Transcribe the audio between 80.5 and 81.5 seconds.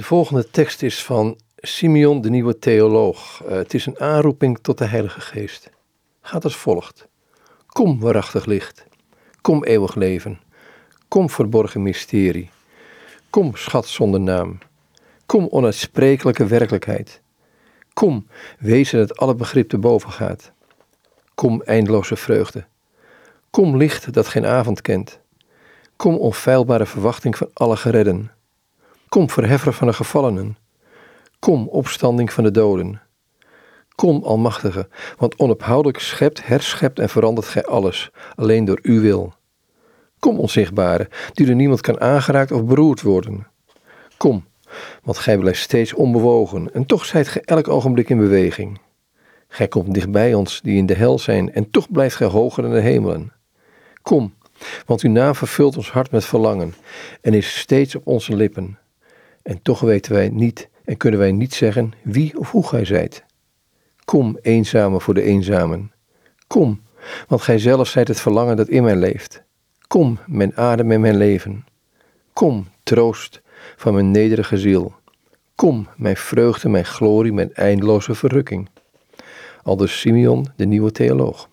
de nieuwe theoloog.